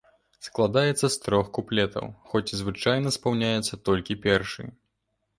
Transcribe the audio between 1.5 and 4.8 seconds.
куплетаў, хоць звычайна спаўняецца толькі першы.